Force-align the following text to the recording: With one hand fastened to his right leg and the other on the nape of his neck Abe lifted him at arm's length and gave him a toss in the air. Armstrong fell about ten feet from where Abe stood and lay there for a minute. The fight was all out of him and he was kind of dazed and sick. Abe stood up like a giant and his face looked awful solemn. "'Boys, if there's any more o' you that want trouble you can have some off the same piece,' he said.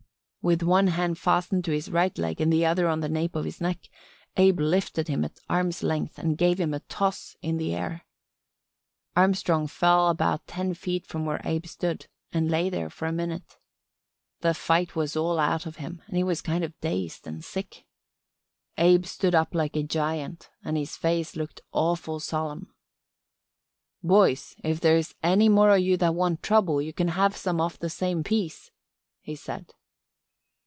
With 0.43 0.63
one 0.63 0.87
hand 0.87 1.19
fastened 1.19 1.63
to 1.65 1.71
his 1.71 1.91
right 1.91 2.17
leg 2.17 2.41
and 2.41 2.51
the 2.51 2.65
other 2.65 2.87
on 2.89 2.99
the 3.01 3.07
nape 3.09 3.35
of 3.35 3.45
his 3.45 3.61
neck 3.61 3.77
Abe 4.37 4.59
lifted 4.59 5.07
him 5.07 5.23
at 5.23 5.39
arm's 5.47 5.83
length 5.83 6.17
and 6.17 6.35
gave 6.35 6.59
him 6.59 6.73
a 6.73 6.79
toss 6.79 7.35
in 7.43 7.57
the 7.57 7.75
air. 7.75 8.07
Armstrong 9.15 9.67
fell 9.67 10.09
about 10.09 10.47
ten 10.47 10.73
feet 10.73 11.05
from 11.05 11.25
where 11.25 11.41
Abe 11.45 11.67
stood 11.67 12.07
and 12.31 12.49
lay 12.49 12.71
there 12.71 12.89
for 12.89 13.05
a 13.05 13.11
minute. 13.11 13.59
The 14.39 14.55
fight 14.55 14.95
was 14.95 15.15
all 15.15 15.37
out 15.37 15.67
of 15.67 15.75
him 15.75 16.01
and 16.07 16.17
he 16.17 16.23
was 16.23 16.41
kind 16.41 16.63
of 16.63 16.73
dazed 16.79 17.27
and 17.27 17.45
sick. 17.45 17.85
Abe 18.79 19.05
stood 19.05 19.35
up 19.35 19.53
like 19.53 19.75
a 19.75 19.83
giant 19.83 20.49
and 20.63 20.75
his 20.75 20.97
face 20.97 21.35
looked 21.35 21.61
awful 21.71 22.19
solemn. 22.19 22.73
"'Boys, 24.03 24.55
if 24.63 24.79
there's 24.79 25.13
any 25.21 25.49
more 25.49 25.69
o' 25.69 25.75
you 25.75 25.97
that 25.97 26.15
want 26.15 26.41
trouble 26.41 26.81
you 26.81 26.93
can 26.93 27.09
have 27.09 27.37
some 27.37 27.61
off 27.61 27.77
the 27.77 27.91
same 27.91 28.23
piece,' 28.23 28.71
he 29.19 29.35
said. 29.35 29.75